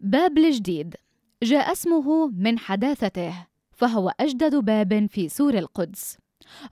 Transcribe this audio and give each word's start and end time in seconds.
باب 0.00 0.38
الجديد. 0.38 0.96
جاء 1.42 1.72
اسمه 1.72 2.28
من 2.28 2.58
حداثته 2.58 3.46
فهو 3.72 4.12
أجدد 4.20 4.54
باب 4.54 5.06
في 5.06 5.28
سور 5.28 5.58
القدس. 5.58 6.18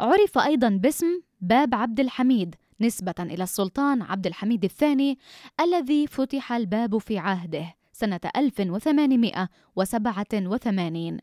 عرف 0.00 0.38
أيضا 0.38 0.68
باسم 0.68 1.20
باب 1.40 1.74
عبد 1.74 2.00
الحميد 2.00 2.54
نسبة 2.80 3.14
إلى 3.20 3.42
السلطان 3.42 4.02
عبد 4.02 4.26
الحميد 4.26 4.64
الثاني 4.64 5.18
الذي 5.60 6.06
فتح 6.06 6.52
الباب 6.52 6.98
في 6.98 7.18
عهده 7.18 7.74
سنة 7.92 8.20
1887 8.36 11.18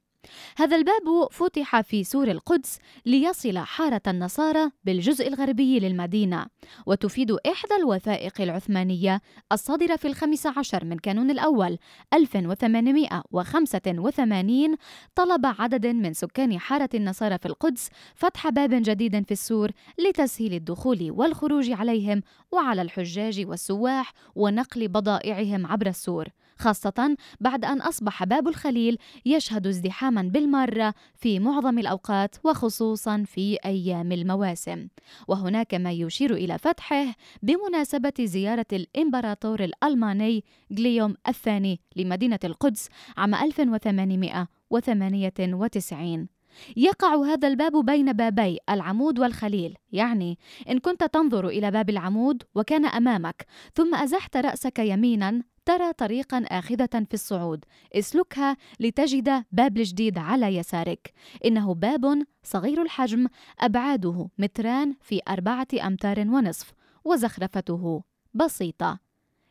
هذا 0.57 0.75
الباب 0.75 1.27
فتح 1.31 1.81
في 1.81 2.03
سور 2.03 2.31
القدس 2.31 2.79
ليصل 3.05 3.57
حارة 3.57 4.01
النصارى 4.07 4.69
بالجزء 4.83 5.27
الغربي 5.27 5.79
للمدينة 5.79 6.45
وتفيد 6.85 7.31
إحدى 7.31 7.75
الوثائق 7.79 8.41
العثمانية 8.41 9.21
الصادرة 9.51 9.95
في 9.95 10.07
الخامس 10.07 10.47
عشر 10.47 10.85
من 10.85 10.97
كانون 10.97 11.31
الأول 11.31 11.77
1885 12.13 14.75
طلب 15.15 15.45
عدد 15.45 15.87
من 15.87 16.13
سكان 16.13 16.59
حارة 16.59 16.89
النصارى 16.93 17.37
في 17.37 17.45
القدس 17.45 17.89
فتح 18.15 18.49
باب 18.49 18.69
جديد 18.73 19.25
في 19.25 19.31
السور 19.31 19.71
لتسهيل 19.99 20.53
الدخول 20.53 21.11
والخروج 21.11 21.71
عليهم 21.71 22.21
وعلى 22.51 22.81
الحجاج 22.81 23.45
والسواح 23.47 24.13
ونقل 24.35 24.87
بضائعهم 24.87 25.65
عبر 25.65 25.87
السور. 25.87 26.27
خاصة 26.57 27.17
بعد 27.39 27.65
أن 27.65 27.81
أصبح 27.81 28.23
باب 28.23 28.47
الخليل 28.47 28.97
يشهد 29.25 29.67
ازدحاما 29.67 30.21
بالمرة 30.21 30.93
في 31.15 31.39
معظم 31.39 31.79
الأوقات 31.79 32.35
وخصوصا 32.43 33.23
في 33.27 33.57
أيام 33.65 34.11
المواسم. 34.11 34.87
وهناك 35.27 35.73
ما 35.73 35.91
يشير 35.91 36.33
إلى 36.33 36.57
فتحه 36.57 37.05
بمناسبة 37.43 38.13
زيارة 38.19 38.65
الإمبراطور 38.73 39.63
الألماني 39.63 40.43
غليوم 40.79 41.15
الثاني 41.27 41.79
لمدينة 41.95 42.39
القدس 42.43 42.89
عام 43.17 43.35
1898 43.35 46.34
يقع 46.77 47.15
هذا 47.15 47.47
الباب 47.47 47.85
بين 47.85 48.13
بابي 48.13 48.57
العمود 48.69 49.19
والخليل. 49.19 49.77
يعني 49.91 50.37
إن 50.69 50.79
كنت 50.79 51.03
تنظر 51.03 51.47
إلى 51.47 51.71
باب 51.71 51.89
العمود 51.89 52.43
وكان 52.55 52.85
أمامك 52.85 53.45
ثم 53.73 53.95
أزحت 53.95 54.37
رأسك 54.37 54.79
يمينا 54.79 55.43
ترى 55.65 55.93
طريقا 55.93 56.45
آخذة 56.47 57.05
في 57.07 57.13
الصعود. 57.13 57.65
اسلكها 57.93 58.57
لتجد 58.79 59.43
باب 59.51 59.77
الجديد 59.77 60.17
على 60.17 60.55
يسارك. 60.55 61.13
إنه 61.45 61.73
باب 61.73 62.23
صغير 62.43 62.81
الحجم 62.81 63.27
أبعاده 63.59 64.29
متران 64.37 64.95
في 65.01 65.21
أربعة 65.27 65.67
أمتار 65.85 66.19
ونصف 66.19 66.73
وزخرفته 67.05 68.03
بسيطة. 68.33 68.99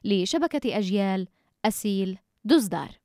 لشبكة 0.04 0.78
أجيال 0.78 1.28
أسيل 1.64 2.18
دزدار 2.44 3.03